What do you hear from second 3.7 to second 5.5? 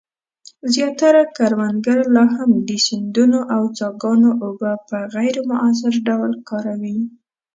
څاګانو اوبه په غیر